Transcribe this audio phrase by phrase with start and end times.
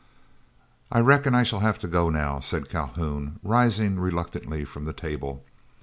[0.91, 5.45] "I reckon I shall have to go now," said Calhoun, rising reluctantly from the table.